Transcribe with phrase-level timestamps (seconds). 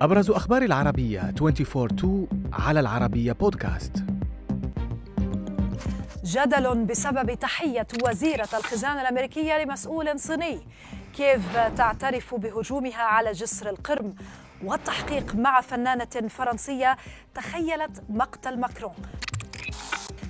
[0.00, 2.06] أبرز أخبار العربية 24-2
[2.52, 4.04] على العربية بودكاست.
[6.24, 10.60] جدل بسبب تحية وزيرة الخزانة الأمريكية لمسؤول صيني.
[11.16, 14.14] كيف تعترف بهجومها على جسر القرم
[14.64, 16.96] والتحقيق مع فنانة فرنسية
[17.34, 18.94] تخيلت مقتل ماكرون؟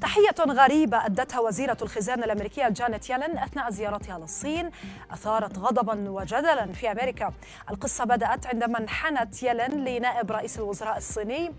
[0.00, 4.70] تحية غريبة أدتها وزيرة الخزانة الأمريكية جانيت يالن أثناء زيارتها للصين.
[5.10, 7.32] أثارت غضبا وجدلا في أمريكا.
[7.70, 11.52] القصة بدأت عندما انحنت يالن لنائب رئيس الوزراء الصيني.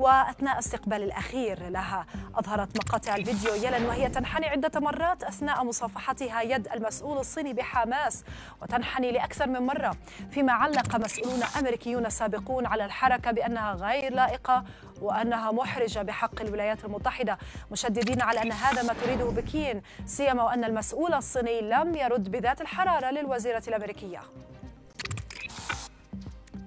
[0.00, 6.68] وأثناء استقبال الأخير لها أظهرت مقاطع الفيديو يلن وهي تنحني عدة مرات أثناء مصافحتها يد
[6.68, 8.24] المسؤول الصيني بحماس
[8.62, 9.96] وتنحني لأكثر من مرة
[10.30, 14.64] فيما علق مسؤولون أمريكيون سابقون على الحركة بأنها غير لائقة
[15.02, 17.38] وأنها محرجة بحق الولايات المتحدة
[17.70, 23.10] مشددين على أن هذا ما تريده بكين سيما وأن المسؤول الصيني لم يرد بذات الحرارة
[23.10, 24.20] للوزيرة الأمريكية.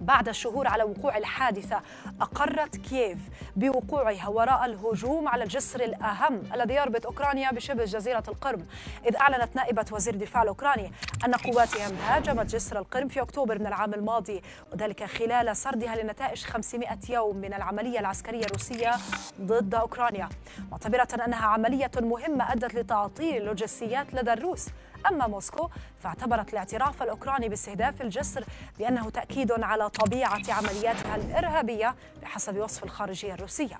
[0.03, 1.81] بعد الشهور على وقوع الحادثة
[2.21, 3.17] أقرت كييف
[3.55, 8.65] بوقوعها وراء الهجوم على الجسر الأهم الذي يربط أوكرانيا بشبه جزيرة القرم.
[9.05, 10.91] إذ أعلنت نائبة وزير الدفاع الأوكراني
[11.25, 14.41] أن قواتهم هاجمت جسر القرم في أكتوبر من العام الماضي
[14.73, 18.91] وذلك خلال سردها لنتائج 500 يوم من العملية العسكرية الروسية
[19.41, 20.29] ضد أوكرانيا.
[20.73, 24.67] معتبرة أنها عملية مهمة أدت لتعطيل اللوجستيات لدى الروس.
[25.09, 28.45] أما موسكو فاعتبرت الاعتراف الأوكراني باستهداف الجسر
[28.79, 33.77] بأنه تأكيد على طبيعة عملياتها الإرهابية بحسب وصف الخارجية الروسية.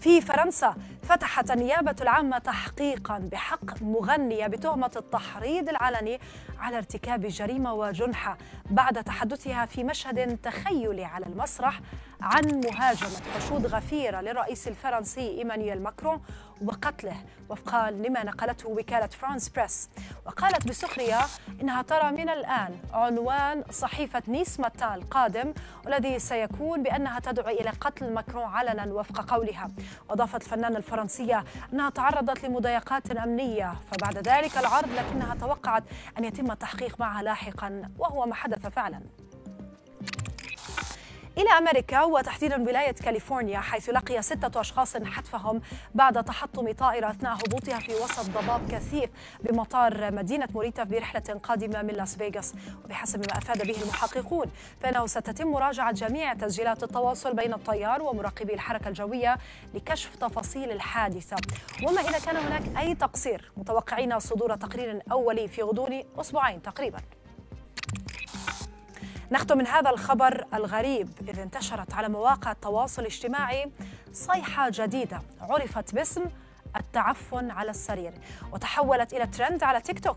[0.00, 6.20] في فرنسا فتحت النيابة العامة تحقيقا بحق مغنية بتهمة التحريض العلني
[6.58, 8.38] على ارتكاب جريمة وجنحة
[8.70, 11.80] بعد تحدثها في مشهد تخيلي على المسرح
[12.20, 16.22] عن مهاجمة حشود غفيرة للرئيس الفرنسي إيمانويل ماكرون
[16.64, 17.16] وقتله
[17.48, 19.90] وفقا لما نقلته وكالة فرانس بريس.
[20.26, 21.20] وقالت بسخرية
[21.60, 28.12] إنها ترى من الآن عنوان صحيفة نيس ماتان القادم والذي سيكون بأنها تدعو إلى قتل
[28.12, 29.68] ماكرون علنا وفق قولها.
[30.08, 35.84] وأضافت الفنانة الفرنسية أنها تعرضت لمضايقات أمنية فبعد ذلك العرض لكنها توقعت
[36.18, 39.00] أن يتم التحقيق معها لاحقا وهو ما حدث فعلا.
[41.38, 45.60] إلى أمريكا وتحديدا ولاية كاليفورنيا حيث لقي ستة أشخاص حتفهم
[45.94, 49.10] بعد تحطم طائرة أثناء هبوطها في وسط ضباب كثيف
[49.40, 52.54] بمطار مدينة موريتا برحلة قادمة من لاس فيغاس.
[52.84, 54.46] وبحسب ما أفاد به المحققون
[54.80, 59.36] فإنه ستتم مراجعة جميع تسجيلات التواصل بين الطيار ومراقبي الحركة الجوية
[59.74, 61.36] لكشف تفاصيل الحادثة.
[61.82, 66.98] وما إذا كان هناك أي تقصير؟ متوقعين صدور تقرير أولي في غضون أسبوعين تقريباً.
[69.32, 71.08] نختم من هذا الخبر الغريب.
[71.28, 73.72] إذ انتشرت على مواقع التواصل الاجتماعي
[74.12, 76.24] صيحة جديدة عرفت باسم
[76.76, 78.12] التعفن على السرير
[78.52, 80.16] وتحولت إلى ترند على تيك توك.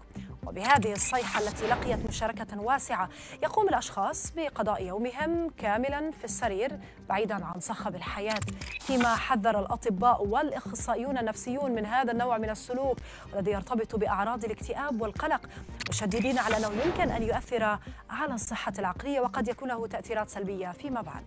[0.49, 3.09] وبهذه الصيحة التي لقيت مشاركة واسعة
[3.43, 6.79] يقوم الأشخاص بقضاء يومهم كاملا في السرير
[7.09, 8.39] بعيدا عن صخب الحياة.
[8.79, 12.97] فيما حذر الأطباء والإخصائيون النفسيون من هذا النوع من السلوك
[13.33, 15.41] والذي يرتبط بأعراض الاكتئاب والقلق
[15.89, 21.01] مشددين على أنه يمكن أن يؤثر على الصحة العقلية وقد يكون له تأثيرات سلبية فيما
[21.01, 21.23] بعد.